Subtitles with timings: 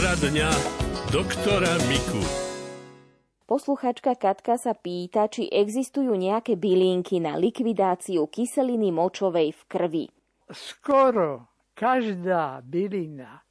[0.00, 0.48] Poradňa
[1.12, 2.24] doktora Miku.
[3.44, 10.04] Posluchačka Katka sa pýta, či existujú nejaké bylinky na likvidáciu kyseliny močovej v krvi.
[10.48, 13.44] Skoro každá bylina,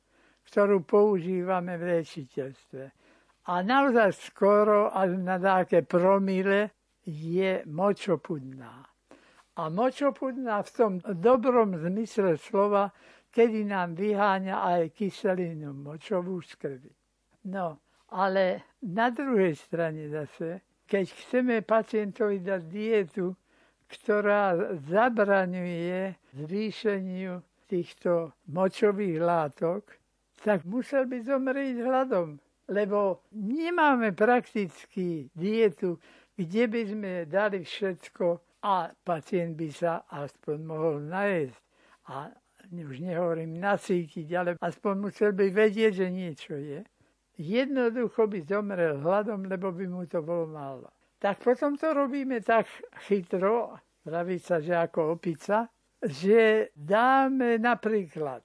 [0.49, 2.83] ktorú používame v liečiteľstve,
[3.45, 6.73] a naozaj skoro až na také promile
[7.05, 8.89] je močopudná.
[9.53, 12.89] A močopudná v tom dobrom zmysle slova,
[13.29, 16.93] kedy nám vyháňa aj kyselinu močovú z krvi.
[17.49, 23.37] No, ale na druhej strane zase, keď chceme pacientovi dať dietu,
[23.89, 29.97] ktorá zabraňuje zvýšeniu týchto močových látok,
[30.41, 32.41] tak musel by zomrieť hladom.
[32.69, 35.97] Lebo nemáme prakticky dietu,
[36.37, 38.25] kde by sme dali všetko
[38.61, 41.61] a pacient by sa aspoň mohol najesť.
[42.09, 42.29] A
[42.71, 46.85] už nehovorím nasýtiť, ale aspoň musel by vedieť, že niečo je
[47.39, 50.91] jednoducho by zomrel hladom, lebo by mu to bolo málo.
[51.19, 52.67] Tak potom to robíme tak
[53.07, 55.71] chytro, praví sa, že ako opica,
[56.03, 58.43] že dáme napríklad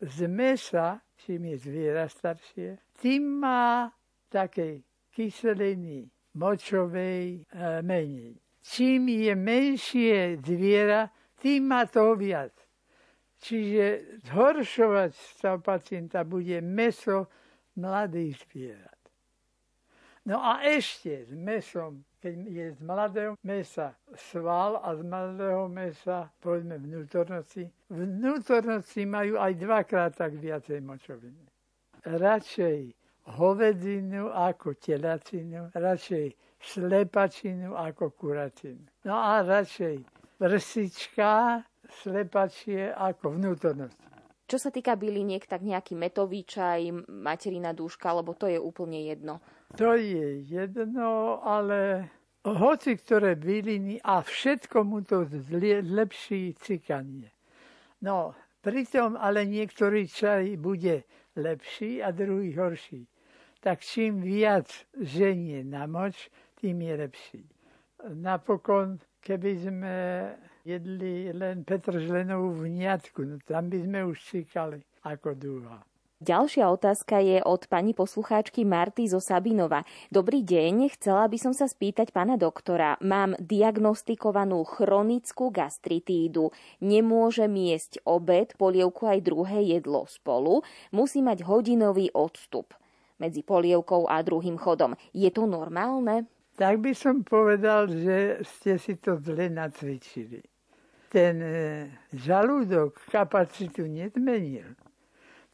[0.00, 3.88] z mesa, čím je zviera staršie, tým má
[4.28, 7.40] takej kyseliny močovej e,
[7.80, 8.36] menej.
[8.64, 11.08] Čím je menšie zviera,
[11.40, 12.52] tým má toho viac.
[13.44, 13.84] Čiže
[14.24, 17.28] zhoršovať sa pacienta bude meso
[17.76, 19.00] mladých zvierat.
[20.24, 26.32] No a ešte s mesom, keď je z mladého mesa sval a z mladého mesa,
[26.40, 31.44] povedzme vnútornosti, vnútornosti majú aj dvakrát tak viacej močoviny.
[32.08, 32.96] Radšej
[33.36, 36.32] hovedzinu ako telacinu, radšej
[36.64, 38.88] slepačinu ako kuracinu.
[39.04, 40.00] No a radšej
[40.40, 44.04] vrsička slepačie ako vnútornosti.
[44.44, 49.40] Čo sa týka byliniek, tak nejaký metový čaj, materina dúška, lebo to je úplne jedno.
[49.80, 52.12] To je jedno, ale
[52.44, 57.32] hoci ktoré byliny a všetko mu to zlepší cikanie.
[58.04, 61.08] No, pritom ale niektorý čaj bude
[61.40, 63.08] lepší a druhý horší.
[63.64, 66.28] Tak čím viac ženie na moč,
[66.60, 67.42] tým je lepší.
[68.12, 69.96] Napokon, keby sme
[70.64, 75.84] jedli len Petržlenovú vniatku, no tam by sme už číkali ako dúha.
[76.24, 79.84] Ďalšia otázka je od pani poslucháčky Marty zo Sabinova.
[80.08, 82.96] Dobrý deň, chcela by som sa spýtať pána doktora.
[83.04, 86.48] Mám diagnostikovanú chronickú gastritídu.
[86.80, 90.64] Nemôžem jesť obed, polievku aj druhé jedlo spolu.
[90.96, 92.72] Musí mať hodinový odstup
[93.20, 94.96] medzi polievkou a druhým chodom.
[95.12, 96.24] Je to normálne?
[96.56, 100.53] Tak by som povedal, že ste si to zle nacvičili
[101.14, 101.50] ten e,
[102.10, 104.74] žalúdok kapacitu nezmenil.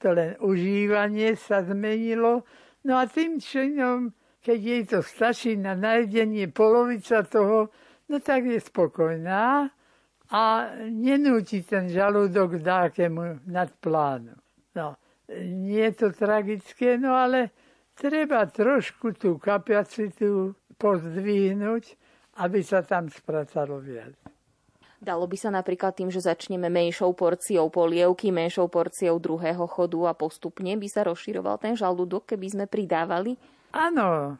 [0.00, 2.48] To len užívanie sa zmenilo.
[2.88, 7.69] No a tým činom, keď jej to stačí na najedenie polovica toho,
[8.09, 9.69] no tak je spokojná
[10.32, 10.43] a
[10.88, 14.32] nenúti ten žalúdok k dákemu nadplánu.
[14.72, 14.97] No,
[15.44, 17.53] nie je to tragické, no ale
[17.92, 21.84] treba trošku tú kapacitu pozdvihnúť,
[22.41, 24.20] aby sa tam spracalo viac.
[25.00, 30.12] Dalo by sa napríklad tým, že začneme menšou porciou polievky, menšou porciou druhého chodu a
[30.12, 33.41] postupne by sa rozširoval ten žalúdok, keby sme pridávali?
[33.72, 34.37] Áno,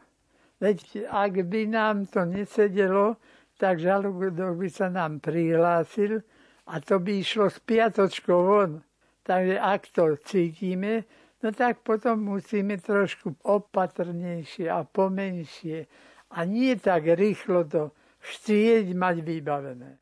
[0.61, 3.17] veď ak by nám to nesedelo,
[3.57, 6.21] tak žalúdok by sa nám prihlásil
[6.69, 8.85] a to by išlo s piatočkou von.
[9.25, 11.09] Takže ak to cítime,
[11.41, 15.89] no tak potom musíme trošku opatrnejšie a pomenšie
[16.37, 17.83] a nie tak rýchlo to
[18.21, 19.97] chcieť mať vybavené.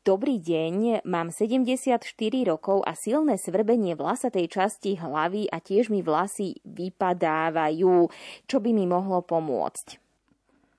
[0.00, 2.08] Dobrý deň, mám 74
[2.48, 8.08] rokov a silné svrbenie vlasatej časti hlavy a tiež mi vlasy vypadávajú.
[8.48, 10.00] Čo by mi mohlo pomôcť?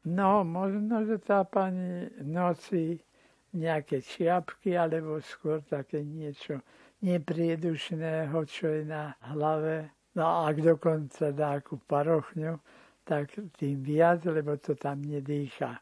[0.09, 2.97] No, možno, že tá pani nosí
[3.53, 6.65] nejaké čiapky alebo skôr také niečo
[7.05, 9.93] nepriedušného, čo je na hlave.
[10.17, 12.57] No a ak dokonca dá akú parochňu,
[13.05, 15.77] tak tým viac, lebo to tam nedýcha.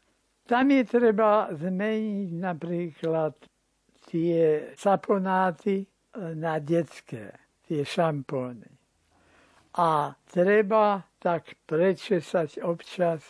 [0.50, 3.38] Tam je treba zmeniť napríklad
[4.10, 5.86] tie saponáty e,
[6.34, 7.30] na detské,
[7.70, 8.66] tie šampóny.
[9.78, 13.22] A treba tak prečesať občas,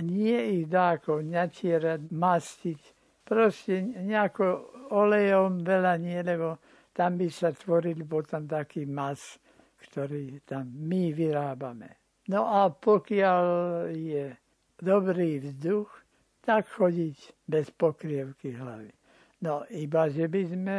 [0.00, 2.80] nie ich dáko natierať, mastiť,
[3.28, 6.56] proste nejako olejom veľa nie, lebo
[6.96, 9.36] tam by sa tvoril potom taký mas,
[9.76, 12.00] ktorý tam my vyrábame.
[12.32, 13.44] No a pokiaľ
[13.92, 14.32] je
[14.80, 15.99] dobrý vzduch,
[16.50, 18.90] tak chodiť bez pokrievky hlavy.
[19.46, 20.78] No iba, že by sme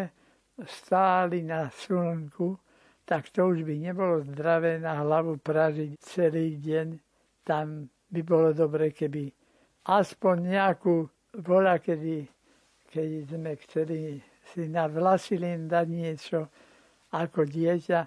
[0.67, 2.59] stáli na slnku,
[3.07, 6.99] tak to už by nebolo zdravé na hlavu pražiť celý deň.
[7.47, 9.31] Tam by bolo dobre, keby
[9.87, 11.07] aspoň nejakú
[11.39, 12.27] bola, kedy,
[12.91, 14.19] keď sme chceli
[14.51, 16.51] si na vlasy len dať niečo
[17.15, 17.99] ako dieťa,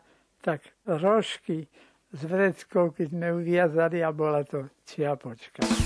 [0.44, 1.64] tak rožky
[2.12, 5.83] vreckou, keď sme uviazali a bola to čiapočka.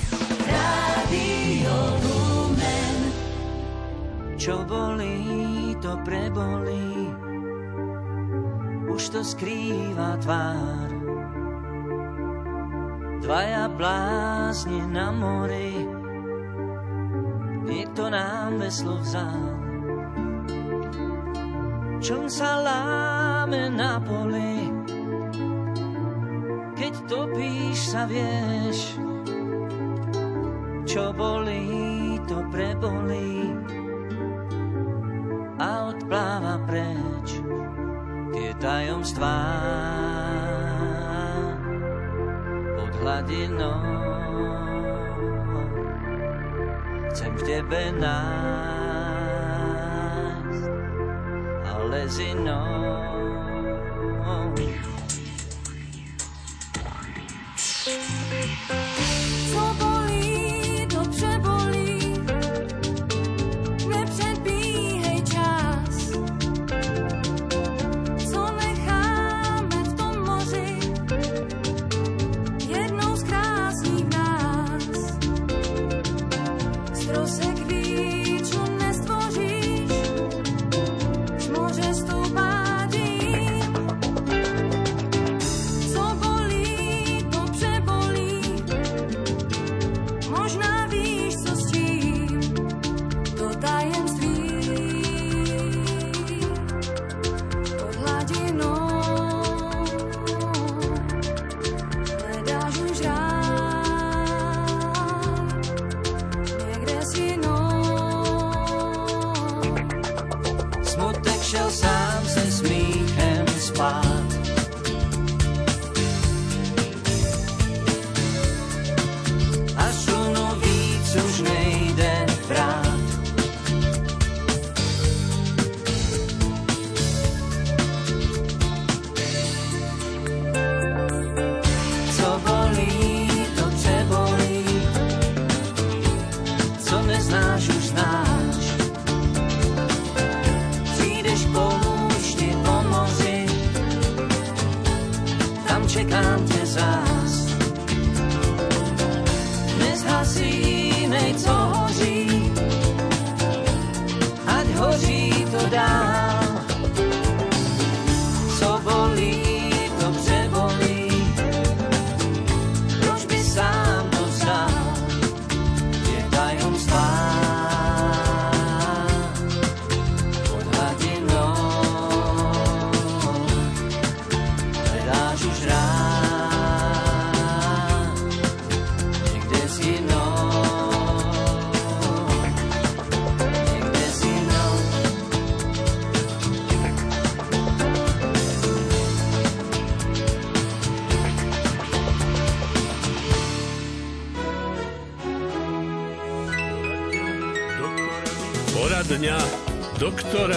[0.59, 2.97] Radio Lumen.
[4.35, 6.89] Čo bolí, to prebolí
[8.99, 10.91] už to skrýva tvár.
[13.23, 15.87] Dvaja blázni na mori,
[17.63, 19.55] niekto nám veslo vzal.
[22.03, 24.67] Čom sa láme na poli,
[26.75, 28.99] keď topíš sa vieš,
[30.99, 33.55] čo bolí, to prebolí
[35.55, 37.39] a odpláva preč
[38.35, 39.39] tie tajomstvá
[42.75, 43.79] pod hladinou.
[47.15, 48.23] Chcem v tebe nájsť,
[51.63, 52.35] ale z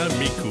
[0.01, 0.49] doktora Miku.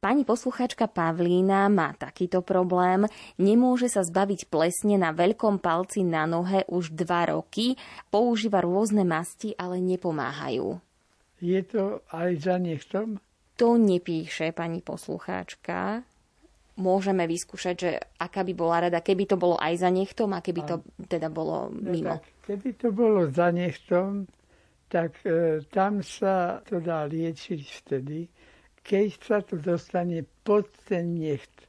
[0.00, 3.04] Pani posluchačka Pavlína má takýto problém.
[3.36, 7.76] Nemôže sa zbaviť plesne na veľkom palci na nohe už dva roky.
[8.08, 10.80] Používa rôzne masti, ale nepomáhajú.
[11.44, 13.20] Je to aj za nechtom?
[13.60, 16.00] To nepíše pani poslucháčka.
[16.80, 20.64] Môžeme vyskúšať, že aká by bola rada, keby to bolo aj za nechtom a keby
[20.64, 22.16] to teda bolo no mimo.
[22.16, 24.24] No tak, keby to bolo za nechtom,
[24.92, 28.28] tak e, tam sa to dá liečiť vtedy,
[28.84, 31.64] keď sa to dostane pod ten necht.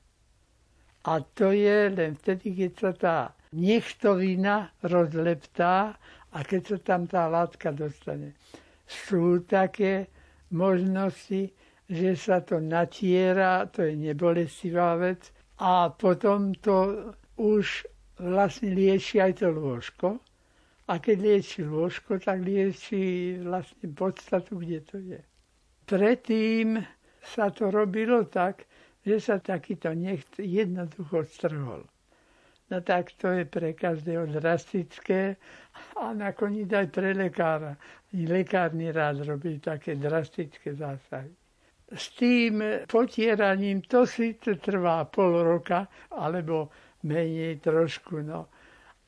[1.07, 3.17] A to je len vtedy, keď sa tá
[3.55, 5.95] nechtovina rozleptá
[6.35, 8.35] a keď sa tam tá látka dostane.
[8.83, 10.11] Sú také
[10.51, 11.55] možnosti,
[11.87, 15.31] že sa to natiera, to je nebolestivá vec,
[15.63, 17.07] a potom to
[17.39, 17.87] už
[18.19, 20.19] vlastne lieči aj to lôžko
[20.87, 25.21] a keď lieči lôžko, tak lieči vlastne podstatu, kde to je.
[25.87, 26.83] Predtým
[27.23, 28.67] sa to robilo tak,
[29.03, 31.87] že sa takýto necht jednoducho strhol.
[32.71, 35.35] No tak to je pre každého drastické
[35.99, 37.75] a nakoniec aj pre lekára.
[38.11, 41.31] Ani lekár rád robí také drastické zásahy.
[41.93, 46.71] s tým potieraním to si trvá pol roka, alebo
[47.03, 48.23] menej trošku.
[48.23, 48.47] No.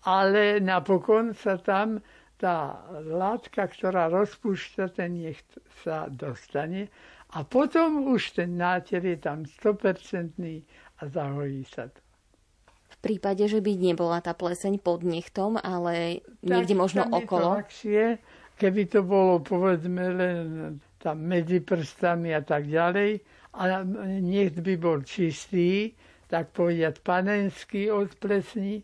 [0.06, 2.00] Ale napokon sa tam
[2.38, 5.40] tá látka, ktorá rozpúšťa ten nech
[5.82, 6.92] sa dostane
[7.34, 10.38] a potom už ten náter je tam 100%
[11.00, 12.00] a zahojí sa to.
[12.86, 17.62] V prípade, že by nebola tá pleseň pod nechtom, ale niekde tak, možno okolo?
[17.84, 18.18] Je
[18.56, 20.38] keby to bolo povedzme len
[21.00, 23.20] tam medzi prstami a tak ďalej,
[23.56, 23.84] a
[24.20, 25.96] nech by bol čistý,
[26.28, 28.84] tak povedať panenský od plesní,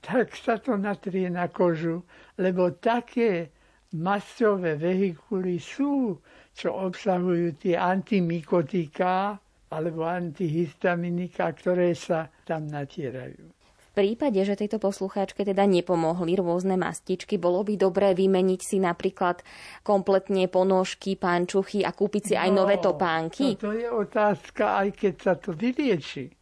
[0.00, 2.02] tak sa to natrie na kožu,
[2.38, 3.50] lebo také
[3.94, 6.18] masťové vehikuly sú,
[6.54, 9.38] čo obsahujú tie antimikotika
[9.68, 13.58] alebo antihistaminika, ktoré sa tam natierajú
[13.98, 19.42] prípade, že tejto poslucháčke teda nepomohli rôzne mastičky, bolo by dobré vymeniť si napríklad
[19.82, 23.58] kompletne ponožky, pančuchy a kúpiť si aj no, nové topánky?
[23.58, 26.37] No to je otázka, aj keď sa to vylieči.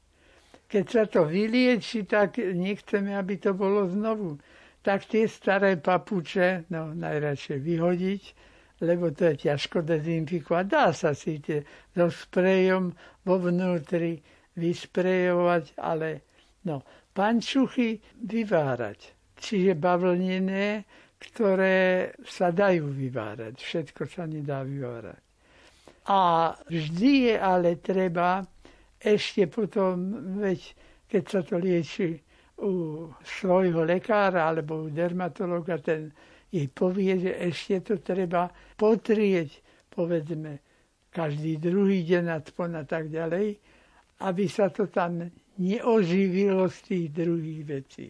[0.66, 4.34] Keď sa to vylieči, tak nechceme, aby to bolo znovu.
[4.82, 8.22] Tak tie staré papuče, no najradšej vyhodiť,
[8.82, 10.64] lebo to je ťažko dezinfikovať.
[10.66, 11.62] Dá sa si tie
[11.94, 12.92] so sprejom
[13.24, 14.20] vo vnútri
[14.58, 16.08] vysprejovať, ale
[16.66, 16.82] no,
[17.14, 19.16] pančuchy vyvárať.
[19.36, 20.84] Čiže bavlnené,
[21.16, 23.56] ktoré sa dajú vyvárať.
[23.56, 25.20] Všetko sa nedá vyvárať.
[26.06, 28.46] A vždy je ale treba
[29.06, 29.94] ešte potom,
[30.42, 30.60] veď
[31.06, 32.18] keď sa to lieči
[32.58, 36.10] u svojho lekára alebo u dermatologa, ten
[36.50, 40.58] jej povie, že ešte to treba potrieť, povedzme,
[41.14, 43.56] každý druhý deň aspoň a tak ďalej,
[44.26, 45.22] aby sa to tam
[45.56, 48.08] neoživilo z tých druhých vecí.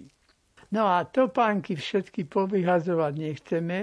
[0.75, 3.79] No a topánky všetky povyhazovať nechceme,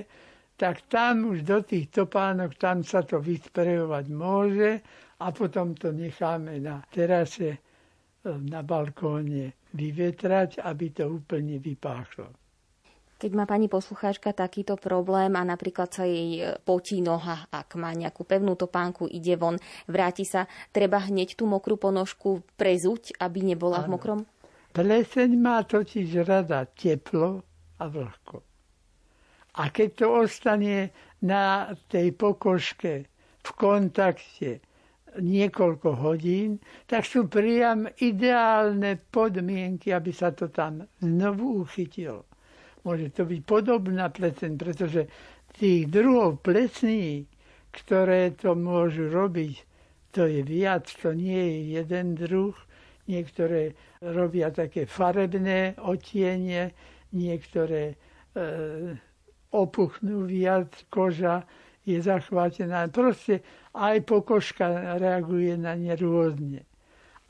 [0.60, 4.84] tak tam už do tých topánok, tam sa to vysprejovať môže
[5.20, 7.60] a potom to necháme na terase, e,
[8.50, 12.29] na balkóne vyvetrať, aby to úplne vypáchlo.
[13.24, 17.96] Keď má pani poslucháčka takýto problém a napríklad sa jej e, potí noha, ak má
[17.96, 19.55] nejakú pevnú topánku, ide von,
[19.88, 23.86] vráti sa, treba hneď tú mokrú ponožku prezuť, aby nebola ano.
[23.86, 24.20] v mokrom?
[24.74, 27.46] Pleseň má totiž rada teplo
[27.79, 28.41] a vlhko.
[29.53, 30.89] A keď to ostane
[31.22, 33.05] na tej pokožke
[33.39, 34.60] v kontakte
[35.20, 36.58] niekoľko hodín,
[36.89, 42.25] tak sú priam ideálne podmienky, aby sa to tam znovu uchytilo.
[42.84, 45.01] Môže to byť podobná pleseň, pretože
[45.55, 47.29] tých druhov plesní,
[47.72, 49.55] ktoré to môžu robiť,
[50.13, 52.53] to je viac, to nie je jeden druh.
[53.10, 56.72] Niektoré robia také farebné otienie,
[57.12, 57.96] niektoré e,
[59.51, 61.43] opuchnú viac, koža
[61.84, 62.88] je zachvátená.
[62.88, 63.43] Proste
[63.74, 66.62] aj pokožka reaguje na ne rôzne.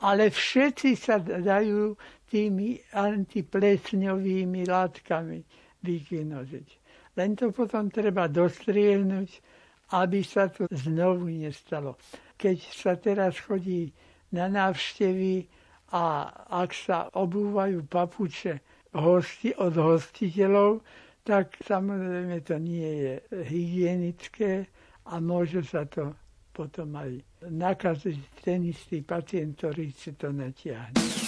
[0.04, 1.96] Ale všetci sa dajú
[2.28, 5.40] tými antiplesňovými látkami
[5.80, 6.68] vykinožiť.
[7.16, 9.30] Len to potom treba dostriehnúť,
[9.96, 11.96] aby sa to znovu nestalo.
[12.36, 13.94] Keď sa teraz chodí
[14.34, 15.46] na návštevy
[15.94, 18.58] a ak sa obúvajú papuče
[18.98, 20.82] hosti, od hostiteľov,
[21.24, 23.14] tak samozrejme to nie je
[23.48, 24.66] hygienické
[25.08, 26.12] a môže sa to
[26.54, 27.18] potom aj
[27.50, 31.23] nakaziť ten istý pacient, ktorý si to natiahne.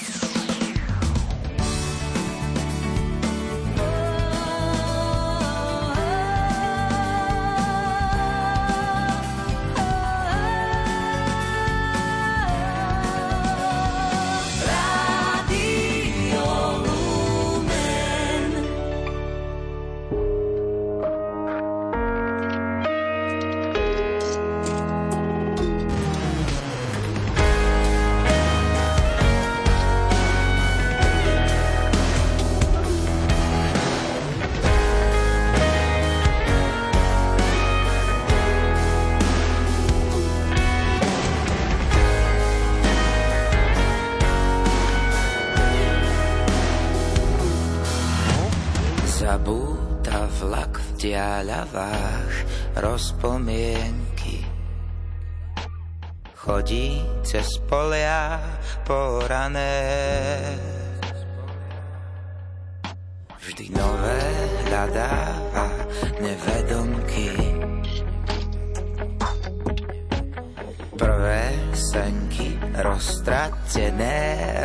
[51.57, 52.35] Diaľavách
[52.77, 54.45] rozpomienky.
[56.37, 58.37] Chodí cez polia
[58.85, 59.81] porané.
[63.41, 64.21] Vždy nové
[64.69, 65.69] hľadáva
[66.21, 67.33] nevedomky.
[70.93, 72.53] Prvé senky,
[72.85, 74.17] roztratené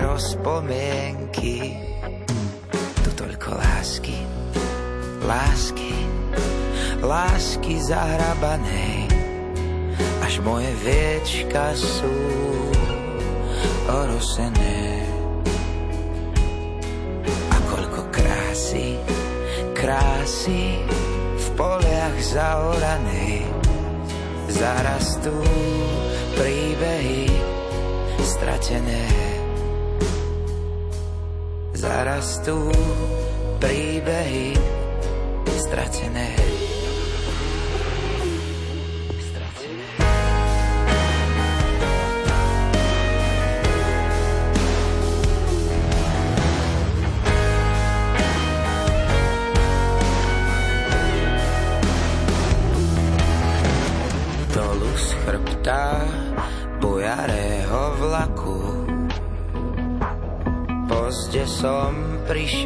[0.04, 1.72] rozpomienky.
[3.00, 4.18] Tu toľko lásky,
[5.24, 6.01] lásky
[7.02, 9.10] lásky zahrabanej
[10.22, 12.14] až moje viečka sú
[13.90, 15.02] orosené.
[17.52, 18.96] A koľko krásy,
[19.74, 20.78] krásy
[21.36, 23.50] v poliach zaoranej
[24.48, 25.36] zarastú
[26.38, 27.28] príbehy
[28.22, 29.04] stratené.
[31.74, 32.70] Zarastú
[33.58, 34.54] príbehy
[35.58, 36.51] stratené.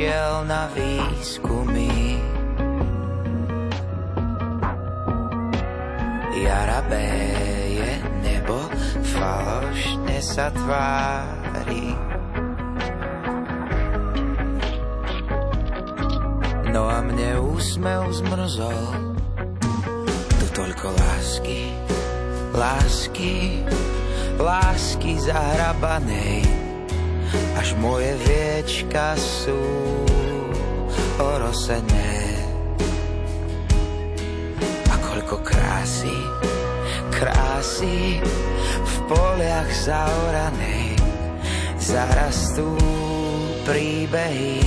[0.05, 2.21] Prišiel na výskumy.
[6.45, 7.09] Jarabé
[7.73, 8.69] je nebo,
[9.17, 11.97] falošne sa tvári.
[16.69, 18.85] No a mne úsmev zmrzol,
[20.37, 21.73] tu toľko lásky
[22.55, 23.67] lásky,
[24.39, 26.64] lásky zahrabanej,
[27.55, 29.57] až moje viečka sú
[31.19, 32.13] orosené.
[34.91, 36.17] A koľko krásy,
[37.15, 38.19] krásy
[38.83, 40.99] v poliach zaoranej,
[41.79, 42.75] zarastú
[43.63, 44.61] príbehy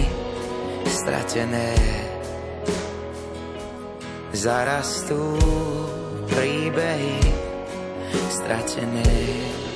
[0.86, 1.74] stratené.
[4.32, 5.38] Zarastú
[6.30, 7.18] príbehy
[8.30, 9.67] stratené.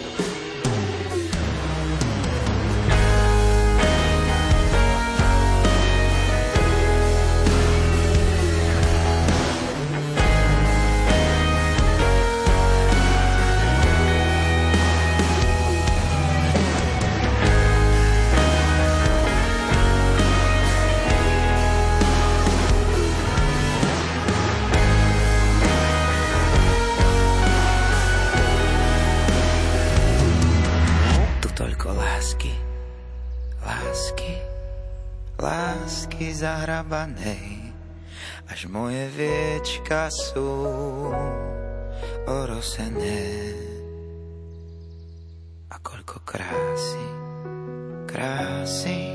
[36.42, 37.70] Zahrabanej,
[38.50, 40.50] až moje viečka sú
[42.26, 43.54] orosené.
[45.70, 47.06] A koľko krásy,
[48.10, 49.14] krásy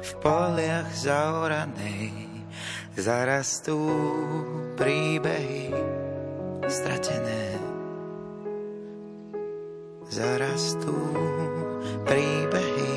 [0.00, 2.16] v poliach zaoranej
[2.96, 3.84] zarastú
[4.80, 5.68] príbehy
[6.64, 7.44] stratené.
[10.08, 10.96] Zarastú
[12.08, 12.96] príbehy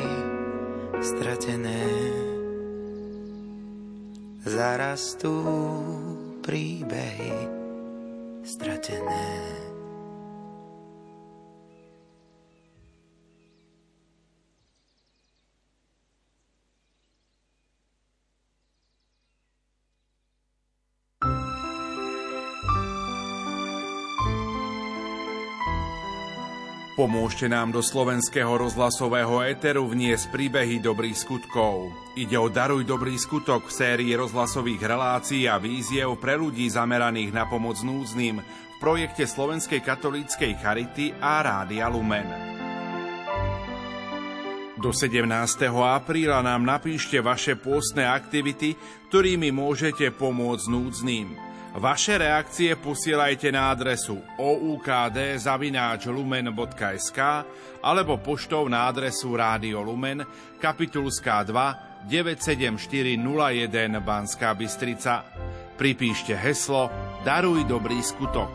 [1.04, 2.31] stratené
[4.42, 5.38] zarastú
[6.42, 7.34] príbehy
[8.42, 9.61] stratené.
[27.02, 31.90] Pomôžte nám do slovenského rozhlasového éteru vniesť príbehy dobrých skutkov.
[32.14, 37.50] Ide o Daruj dobrý skutok v sérii rozhlasových relácií a víziev pre ľudí zameraných na
[37.50, 42.30] pomoc núdznym v projekte Slovenskej katolíckej charity a Rádia Lumen.
[44.78, 45.26] Do 17.
[45.74, 48.78] apríla nám napíšte vaše pôstne aktivity,
[49.10, 51.51] ktorými môžete pomôcť núdznym.
[51.72, 54.90] Vaše reakcie posielajte na adresu oukd.lumen.sk
[57.80, 60.20] alebo poštou na adresu Rádio Lumen,
[60.60, 65.24] kapitulská 2, 97401 Banská Bystrica.
[65.80, 66.92] Pripíšte heslo
[67.24, 68.52] Daruj dobrý skutok.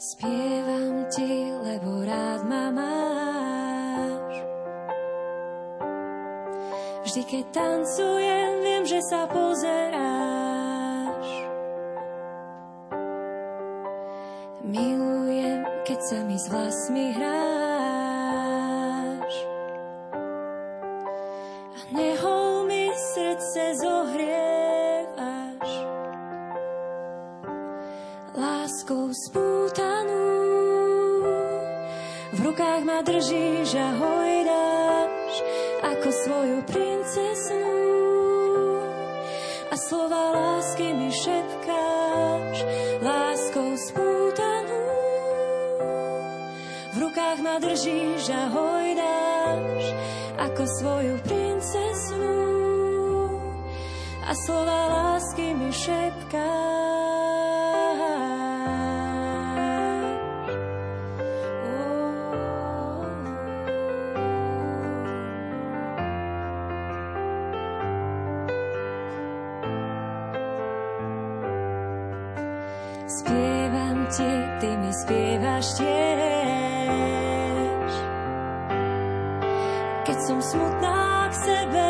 [0.00, 2.99] Spievam ti, lebo rád ma máš.
[7.10, 11.26] Vždy, keď tancujem, viem, že sa pozeráš.
[14.62, 17.34] Milujem, keď sa mi s vlasmi hráš.
[21.74, 25.70] A nehol mi srdce zohrievaš.
[28.38, 30.30] Láskou spútanú
[32.30, 35.34] v rukách ma držíš a hojdáš
[35.82, 36.89] ako svoju príležitosť
[39.76, 42.56] slova lásky mi šepkáš,
[43.02, 44.84] láskou spútanú.
[46.94, 49.84] V rukách ma držíš a hojdáš,
[50.38, 52.40] ako svoju princ prince snu
[54.24, 56.79] a slova lásky mi šepkáš.
[75.90, 77.94] vieš.
[80.06, 81.89] Keď som smutná k sebe,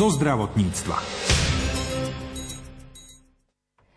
[0.00, 0.96] zo zdravotníctva.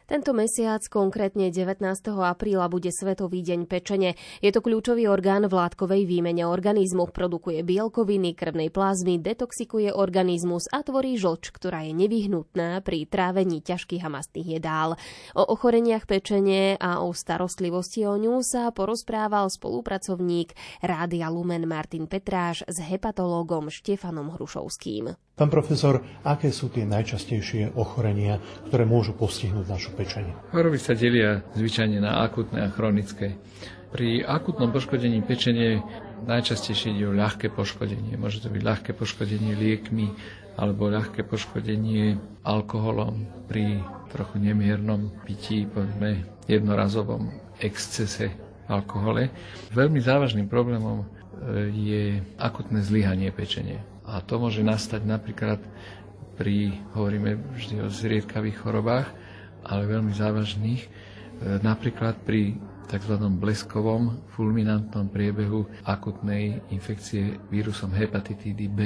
[0.04, 1.80] Tento mesiac, konkrétne 19.
[2.28, 4.20] apríla, bude Svetový deň pečene.
[4.44, 10.84] Je to kľúčový orgán v látkovej výmene organizmu, produkuje bielkoviny, krvnej plazmy, detoxikuje organizmus a
[10.84, 15.00] tvorí žlč, ktorá je nevyhnutná pri trávení ťažkých a mastných jedál.
[15.40, 20.52] O ochoreniach pečene a o starostlivosti o ňu sa porozprával spolupracovník
[20.84, 25.16] Rádia Lumen Martin Petráš s hepatológom Štefanom Hrušovským.
[25.34, 28.38] Pán profesor, aké sú tie najčastejšie ochorenia,
[28.70, 30.30] ktoré môžu postihnúť našu pečenie?
[30.54, 33.42] Choroby sa delia zvyčajne na akutné a chronické.
[33.90, 35.82] Pri akutnom poškodení pečenie
[36.30, 38.14] najčastejšie ide o ľahké poškodenie.
[38.14, 40.14] Môže to byť ľahké poškodenie liekmi
[40.54, 43.82] alebo ľahké poškodenie alkoholom pri
[44.14, 48.30] trochu nemiernom pití, povedzme jednorazovom excese
[48.70, 49.34] alkohole.
[49.74, 51.06] Veľmi závažným problémom e,
[51.74, 52.04] je
[52.38, 53.82] akutné zlyhanie pečenie
[54.14, 55.58] a to môže nastať napríklad
[56.38, 59.10] pri, hovoríme vždy o zriedkavých chorobách,
[59.66, 60.90] ale veľmi závažných, e,
[61.66, 63.16] napríklad pri tzv.
[63.18, 68.80] bleskovom fulminantnom priebehu akutnej infekcie vírusom hepatitídy B.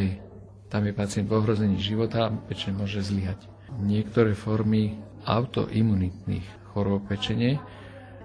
[0.67, 3.39] Tam je pacient v ohrození života a pečen môže zlyhať.
[3.83, 7.59] Niektoré formy autoimunitných chorôb pečenie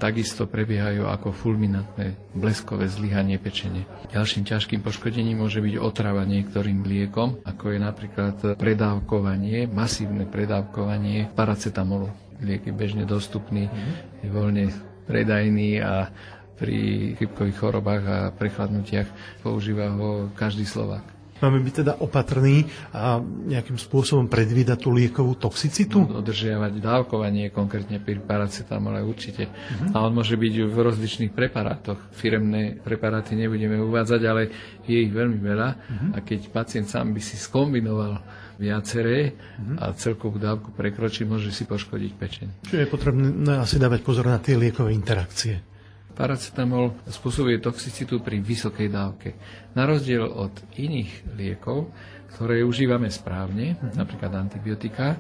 [0.03, 3.87] takisto prebiehajú ako fulminantné bleskové zlyhanie pečene.
[4.11, 12.11] Ďalším ťažkým poškodením môže byť otrava niektorým liekom, ako je napríklad predávkovanie, masívne predávkovanie paracetamolu.
[12.43, 13.71] Liek je bežne dostupný,
[14.19, 14.75] je voľne
[15.07, 16.11] predajný a
[16.59, 19.07] pri chybkových chorobách a prechladnutiach
[19.47, 21.12] používa ho každý Slovák.
[21.43, 26.07] Máme byť teda opatrní a nejakým spôsobom predvídať tú liekovú toxicitu?
[26.07, 29.51] Dodržiavať dávkovanie, konkrétne pri paracetamole určite.
[29.51, 29.99] Uh-huh.
[29.99, 31.99] A on môže byť v rozličných preparátoch.
[32.15, 34.43] Firemné preparáty nebudeme uvádzať, ale
[34.87, 35.69] je ich veľmi veľa.
[35.75, 36.09] Uh-huh.
[36.15, 38.23] A keď pacient sám by si skombinoval
[38.63, 39.83] viaceré uh-huh.
[39.83, 42.47] a celkovú dávku prekročí, môže si poškodiť pečeň.
[42.71, 45.72] Čiže je potrebné asi dávať pozor na tie liekové interakcie.
[46.13, 49.35] Paracetamol spôsobuje toxicitu pri vysokej dávke.
[49.73, 51.89] Na rozdiel od iných liekov,
[52.37, 55.17] ktoré užívame správne, napríklad antibiotika,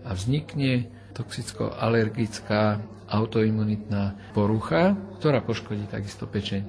[0.00, 6.62] a vznikne toxicko-alergická autoimunitná porucha, ktorá poškodí takisto pečeň.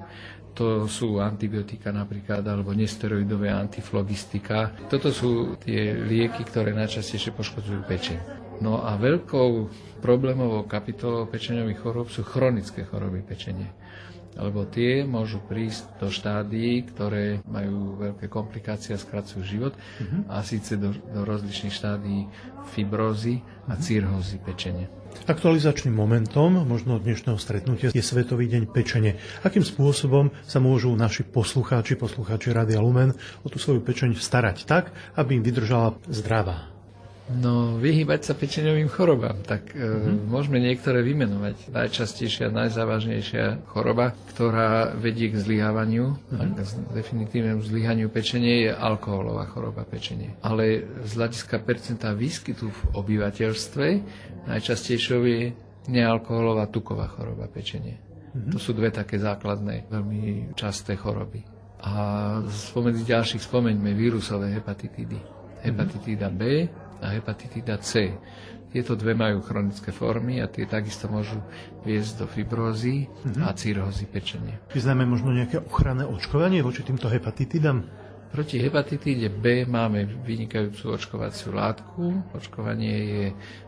[0.52, 4.76] To sú antibiotika napríklad, alebo nesteroidové antiflogistika.
[4.92, 8.51] Toto sú tie lieky, ktoré najčastejšie poškodzujú pečeň.
[8.62, 9.50] No a veľkou
[9.98, 13.74] problémovou kapitolou pečeňových chorób sú chronické choroby pečenie
[14.36, 20.24] lebo tie môžu prísť do štádií, ktoré majú veľké komplikácie a skracujú život, uh-huh.
[20.32, 22.32] a síce do, do rozličných štádií
[22.72, 23.82] fibrózy a mhm.
[23.82, 24.86] cirhózy pečenie.
[25.28, 29.20] Aktualizačným momentom možno dnešného stretnutia je Svetový deň pečenie.
[29.44, 33.12] Akým spôsobom sa môžu naši poslucháči, poslucháči Radia Lumen
[33.44, 36.72] o tú svoju pečeň starať tak, aby im vydržala zdravá?
[37.30, 39.38] No, vyhýbať sa pečeňovým chorobám.
[39.46, 40.26] Tak mm-hmm.
[40.26, 41.70] môžeme niektoré vymenovať.
[41.70, 46.50] Najčastejšia, najzávažnejšia choroba, ktorá vedie k zlyhávaniu, mm-hmm.
[46.58, 50.34] k definitívnemu zlyhaniu pečenie, je alkoholová choroba pečenie.
[50.42, 53.86] Ale z hľadiska percenta výskytu v obyvateľstve
[54.50, 55.54] najčastejšou je
[55.94, 58.02] nealkoholová tuková choroba pečenie.
[58.02, 58.50] Mm-hmm.
[58.50, 61.46] To sú dve také základné, veľmi časté choroby.
[61.86, 61.92] A
[62.50, 65.18] spomedzi ďalších spomeňme vírusové hepatitídy.
[65.62, 66.66] Hepatitída B,
[67.02, 68.14] a hepatitída C.
[68.72, 71.36] Tieto dve majú chronické formy a tie takisto môžu
[71.84, 73.44] viesť do fibrózy mm-hmm.
[73.44, 74.56] a cirhózy pečenie.
[74.72, 77.84] Vyznáme možno nejaké ochranné očkovanie voči týmto hepatitidám?
[78.32, 82.32] Proti hepatitíde B máme vynikajúcu očkovaciu látku.
[82.32, 83.24] Očkovanie je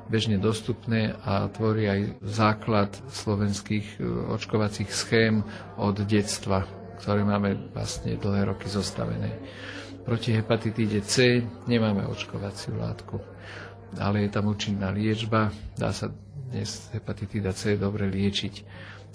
[0.09, 5.45] bežne dostupné a tvorí aj základ slovenských e, očkovacích schém
[5.77, 6.65] od detstva,
[6.97, 9.37] ktoré máme vlastne dlhé roky zostavené.
[10.05, 13.17] Proti hepatitíde C nemáme očkovaciu látku,
[13.97, 15.49] ale je tam účinná liečba.
[15.73, 16.13] Dá sa
[16.53, 18.55] dnes hepatitída C dobre liečiť.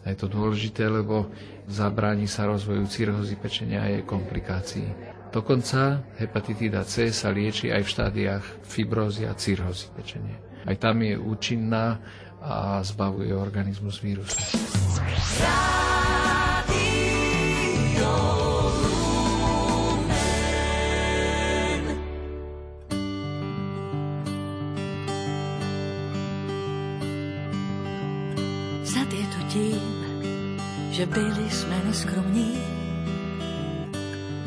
[0.01, 1.29] A je to dôležité, lebo
[1.69, 4.87] zabráni sa rozvoju cirhozy pečenia a jej komplikácií.
[5.29, 10.41] Dokonca hepatitída C sa lieči aj v štádiách fibrózy a cirhozy pečenia.
[10.65, 12.01] Aj tam je účinná
[12.41, 14.39] a zbavuje organizmus vírusu.
[30.91, 32.61] Že byli jsme neskromní.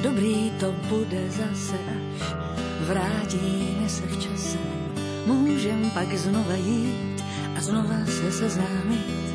[0.03, 1.79] Dobrý to bude zase,
[2.17, 2.35] až
[2.81, 4.59] vrátíme se v čase.
[5.27, 7.25] Můžem pak znova jít
[7.57, 9.35] a znova se seznámit.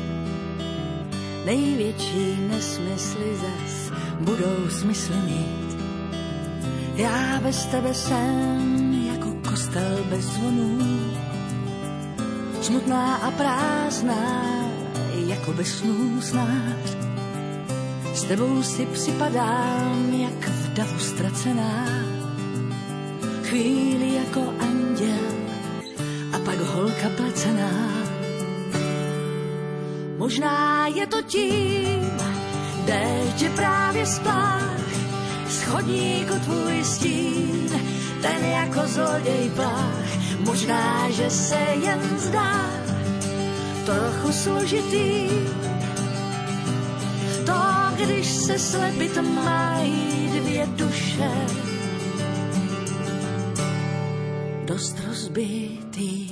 [1.44, 5.78] Největší nesmysly zas budou smysly mít.
[6.94, 10.78] Já bez tebe jsem jako kostel bez zvonů.
[12.60, 14.67] Smutná a prázdná,
[15.48, 17.08] jako bez snů snad
[18.14, 21.86] s tebou si připadám jak v davu ztracená.
[23.42, 25.34] Chvíli jako anděl
[26.32, 27.70] a pak holka placená.
[30.18, 32.10] Možná je to tím,
[32.84, 34.90] déšť je právě splách,
[35.48, 37.70] schodníku tvůj stín,
[38.22, 40.08] ten jako zloděj plách.
[40.38, 42.67] Možná, že se jen zdá
[43.88, 45.30] trochu složitý,
[47.96, 51.30] když se slepit mají dvě duše.
[54.64, 56.30] Dost rozbitý.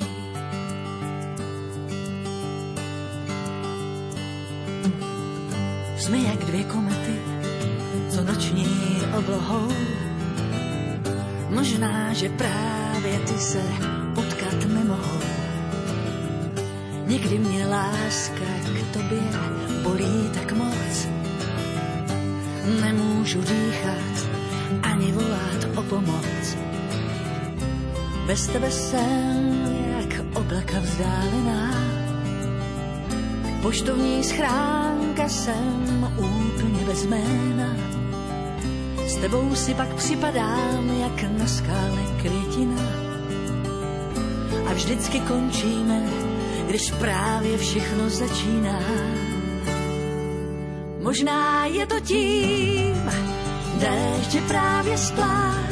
[5.99, 7.21] Jsme jak dvě komety,
[8.11, 9.69] co noční oblohou.
[11.51, 13.96] Možná, že právě ty se
[17.07, 19.23] Někdy mě láska k tobě
[19.83, 21.09] bolí tak moc,
[22.81, 24.29] Nemůžu dýchat
[24.83, 26.57] ani volat o pomoc.
[28.27, 29.67] Bez tebe jsem
[29.99, 31.75] jak oblaka vzdálená.
[33.63, 37.77] Poštovní schránka jsem úplně bez jména.
[39.07, 42.83] S tebou si pak připadám jak na skále květina.
[44.71, 46.26] A vždycky končíme,
[46.69, 48.81] když právě všechno začíná.
[51.03, 53.11] Možná je to tím,
[53.79, 55.71] déšť je právě splách,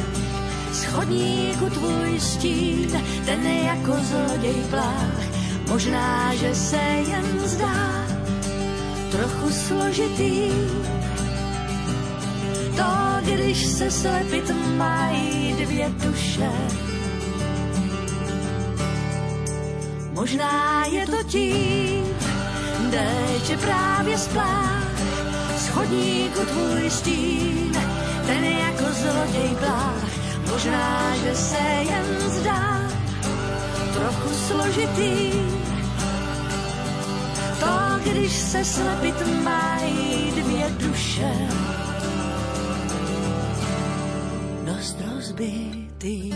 [0.73, 5.23] schodníku tvůj stín, ten je jako zloděj plách.
[5.67, 8.07] Možná, že se jen zdá
[9.11, 10.51] trochu složitý,
[12.75, 16.51] to, když se slepit mají dvě duše.
[20.15, 22.05] Možná je to tím,
[23.49, 24.83] je právě splách,
[25.71, 27.71] chodníku tvůj stín,
[28.25, 30.03] ten je jako zloděj plách.
[30.51, 32.81] Možná, že se jen zdá
[33.93, 35.31] trochu složitý,
[37.59, 41.31] To, když se slepit mají dvě duše,
[44.63, 46.33] dost rozbitý.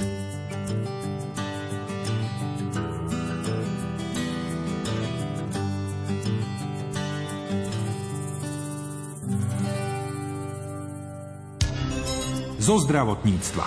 [12.69, 13.65] Zo zdravotníctva.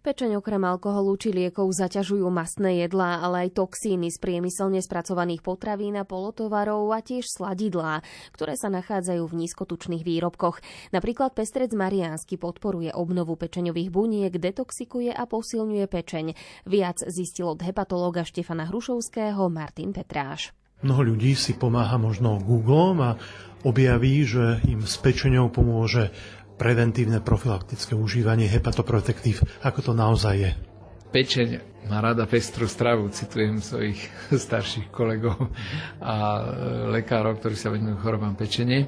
[0.00, 6.00] Pečeň okrem alkoholu či liekov zaťažujú mastné jedlá, ale aj toxíny z priemyselne spracovaných potravín
[6.00, 8.00] a polotovarov a tiež sladidlá,
[8.32, 10.56] ktoré sa nachádzajú v nízkotučných výrobkoch.
[10.88, 16.26] Napríklad pestrec Mariánsky podporuje obnovu pečeňových buniek, detoxikuje a posilňuje pečeň.
[16.64, 20.56] Viac zistil od hepatológa Štefana Hrušovského Martin Petráš.
[20.82, 23.10] Mnoho ľudí si pomáha možno Googlom a
[23.62, 26.10] objaví, že im s pečeňou pomôže
[26.58, 29.42] preventívne profilaktické užívanie hepatoprotektív.
[29.62, 30.50] Ako to naozaj je?
[31.12, 31.48] Pečeň
[31.90, 33.98] má rada pestrú stravu, citujem svojich
[34.46, 35.50] starších kolegov
[35.98, 36.14] a
[36.90, 38.86] lekárov, ktorí sa venujú chorobám pečenie.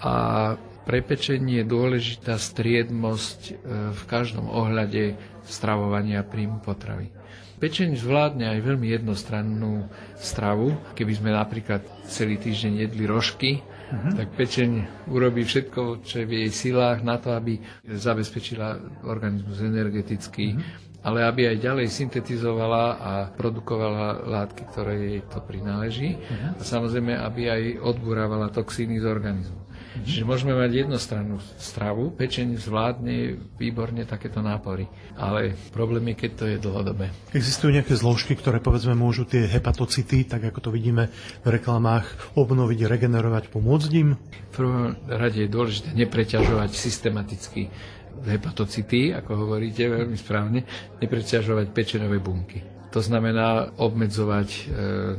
[0.00, 0.54] A
[0.86, 3.52] pre pečenie je dôležitá striednosť e,
[3.90, 7.10] v každom ohľade stravovania príjmu potravy.
[7.56, 9.88] Pečeň zvládne aj veľmi jednostrannú
[10.20, 10.76] stravu.
[10.92, 14.12] Keby sme napríklad celý týždeň jedli rožky, uh-huh.
[14.12, 14.70] tak pečeň
[15.08, 17.56] urobí všetko, čo je v jej silách na to, aby
[17.88, 25.38] zabezpečila organizmus energeticky, uh-huh ale aby aj ďalej syntetizovala a produkovala látky, ktoré jej to
[25.38, 26.18] prináleží.
[26.18, 26.58] Uh-huh.
[26.58, 29.65] A samozrejme, aby aj odburávala toxíny z organizmu.
[29.96, 30.04] Mm-hmm.
[30.04, 34.84] Čiže môžeme mať jednostrannú stravu, pečeň zvládne výborne takéto nápory.
[35.16, 37.08] Ale problém je, keď to je dlhodobé.
[37.32, 41.08] Existujú nejaké zložky, ktoré povedzme môžu tie hepatocity, tak ako to vidíme
[41.40, 44.20] v reklamách, obnoviť, regenerovať, pomôcť im?
[44.20, 47.72] V prvom rade je dôležité nepreťažovať systematicky
[48.20, 50.60] hepatocity, ako hovoríte veľmi správne,
[51.00, 52.75] nepreťažovať pečenové bunky.
[52.96, 54.60] To znamená obmedzovať e,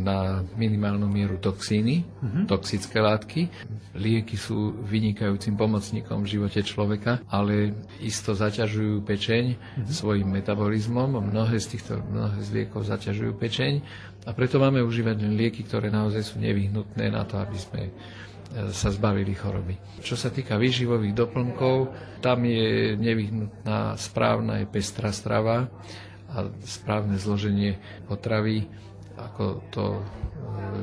[0.01, 2.49] na minimálnu mieru toxíny, uh-huh.
[2.49, 3.53] toxické látky.
[3.93, 9.93] Lieky sú vynikajúcim pomocníkom v živote človeka, ale isto zaťažujú pečeň uh-huh.
[9.93, 11.21] svojim metabolizmom.
[11.29, 13.85] Mnohé z týchto mnohé z liekov zaťažujú pečeň
[14.25, 17.91] a preto máme užívať len lieky, ktoré naozaj sú nevyhnutné na to, aby sme e,
[18.73, 20.01] sa zbavili choroby.
[20.01, 21.93] Čo sa týka výživových doplnkov,
[22.25, 25.69] tam je nevyhnutná správna aj pestrá strava
[26.33, 28.67] a správne zloženie potravy,
[29.15, 30.01] ako to e,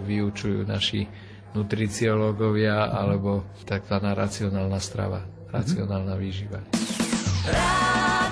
[0.08, 1.06] vyučujú naši
[1.54, 3.96] nutriciológovia alebo tzv.
[4.02, 5.22] racionálna strava,
[5.54, 6.64] racionálna výživa.
[7.44, 8.23] Radio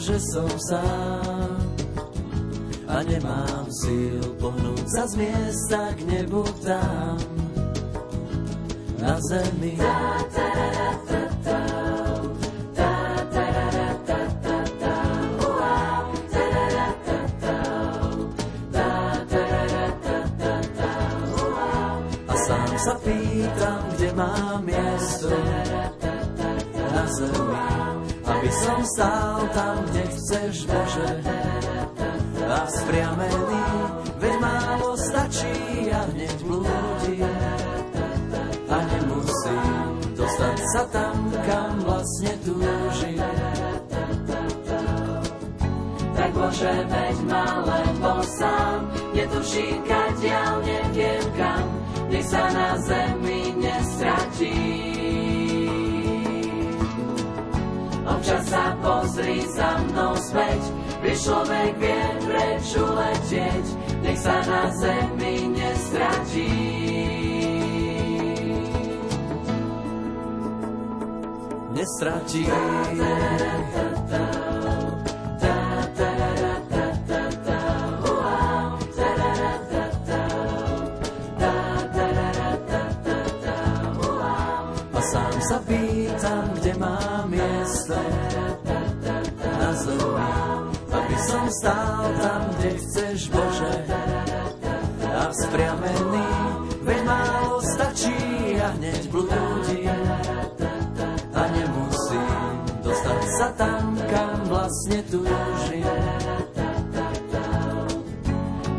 [0.00, 1.60] že som sám.
[2.90, 7.20] A nemám síl pohnúť sa z miesta k nebu tam.
[8.98, 9.76] Na zemi.
[9.78, 10.48] Tá, tá,
[11.06, 11.60] tá, tá.
[22.80, 25.28] sa pýtam, kde mám miesto
[26.80, 27.79] na zemi,
[28.50, 31.10] aby som stál tam, kde chceš, Bože.
[32.50, 33.62] A spriamený,
[34.18, 37.22] veď málo stačí a hneď blúdi.
[38.66, 43.22] A nemusím dostať sa tam, kam vlastne túžim.
[46.18, 51.66] Tak Bože, veď ma len bol sám, netuším, kadiaľ neviem kam,
[52.10, 54.89] nech sa na zemi nestratí.
[58.10, 60.62] Občas sa pozri za mnou späť,
[60.98, 63.66] kde človek vie preč uletieť,
[64.02, 66.52] nech sa na zemi nestratí.
[71.70, 72.42] Nestratí.
[72.44, 72.60] Ta,
[74.10, 74.40] ta.
[85.50, 85.79] sa pýtam,
[91.50, 93.74] stál tam, kde chceš, Bože.
[95.10, 96.28] A vzpriamený,
[96.86, 98.16] veď málo stačí
[98.62, 99.90] a hneď blúdim.
[101.34, 102.50] A nemusím
[102.82, 105.86] dostať sa tam, kam vlastne túžim.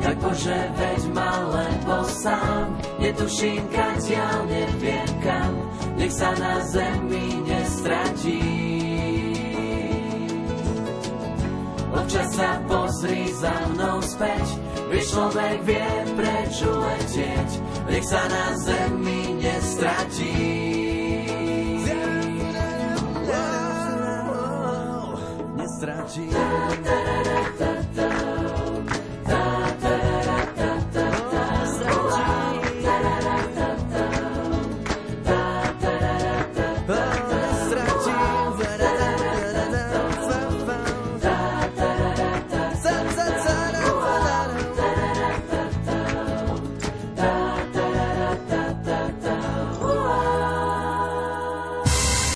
[0.02, 2.66] Tak Bože, veď ma lebo sám,
[3.00, 5.52] netuším kadiaľ, neviem kam,
[5.96, 8.81] nech sa na zemi nestratí.
[12.12, 14.44] Občas sa pozri za mnou späť,
[14.92, 15.88] vieš človek vie
[16.20, 17.50] prečo letieť,
[17.88, 20.36] nech sa na zemi nestratí.
[25.56, 26.28] Nestratí.